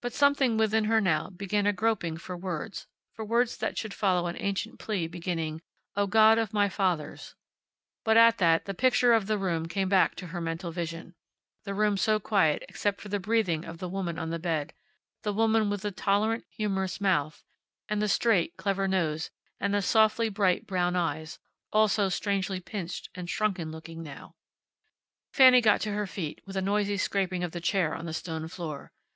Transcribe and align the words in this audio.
But 0.00 0.12
something 0.12 0.56
within 0.56 0.84
her 0.84 1.00
now 1.00 1.28
began 1.28 1.66
a 1.66 1.72
groping 1.72 2.18
for 2.18 2.36
words; 2.36 2.86
for 3.12 3.24
words 3.24 3.56
that 3.56 3.76
should 3.76 3.92
follow 3.92 4.28
an 4.28 4.36
ancient 4.38 4.78
plea 4.78 5.08
beginning, 5.08 5.60
"O 5.96 6.06
God 6.06 6.38
of 6.38 6.52
my 6.52 6.68
Fathers" 6.68 7.34
But 8.04 8.16
at 8.16 8.38
that 8.38 8.66
the 8.66 8.74
picture 8.74 9.12
of 9.12 9.26
the 9.26 9.36
room 9.36 9.66
came 9.66 9.88
back 9.88 10.14
to 10.18 10.28
her 10.28 10.40
mental 10.40 10.70
vision 10.70 11.16
the 11.64 11.74
room 11.74 11.96
so 11.96 12.20
quiet 12.20 12.62
except 12.68 13.00
for 13.00 13.08
the 13.08 13.18
breathing 13.18 13.64
of 13.64 13.78
the 13.78 13.88
woman 13.88 14.20
on 14.20 14.30
the 14.30 14.38
bed; 14.38 14.72
the 15.24 15.32
woman 15.32 15.68
with 15.68 15.82
the 15.82 15.90
tolerant, 15.90 16.44
humorous 16.48 17.00
mouth, 17.00 17.42
and 17.88 18.00
the 18.00 18.06
straight, 18.06 18.56
clever 18.56 18.86
nose, 18.86 19.32
and 19.58 19.74
the 19.74 19.82
softly 19.82 20.28
bright 20.28 20.64
brown 20.64 20.94
eyes, 20.94 21.40
all 21.72 21.88
so 21.88 22.08
strangely 22.08 22.60
pinched 22.60 23.08
and 23.16 23.28
shrunken 23.28 23.72
looking 23.72 24.00
now 24.00 24.36
Fanny 25.32 25.60
got 25.60 25.80
to 25.80 25.90
her 25.92 26.06
feet, 26.06 26.40
with 26.46 26.56
a 26.56 26.62
noisy 26.62 26.96
scraping 26.96 27.42
of 27.42 27.50
the 27.50 27.60
chair 27.60 27.96
on 27.96 28.06
the 28.06 28.14
stone 28.14 28.46
floor. 28.46 28.92